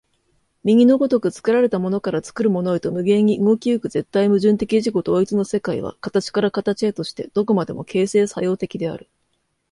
[0.63, 9.07] 右の如く作られたものから作るものへと無限に動き行く絶対矛盾的自己同一の世界は、形から形へとして何処までも形成作用的である。